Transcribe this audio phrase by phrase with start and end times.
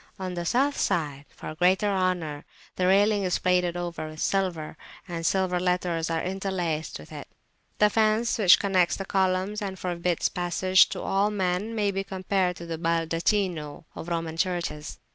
[0.17, 2.43] On the South side, for greater honour,
[2.75, 4.75] the railing is plated over with silver,
[5.07, 7.27] and silver letters are interlaced with it.
[7.77, 12.55] This fence, which connects the columns and forbids passage to all men, may be compared
[12.55, 14.97] to the baldacchino of Roman churches.